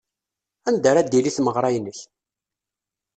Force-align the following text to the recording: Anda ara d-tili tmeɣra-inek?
Anda 0.67 0.87
ara 0.89 1.05
d-tili 1.05 1.31
tmeɣra-inek? 1.37 1.99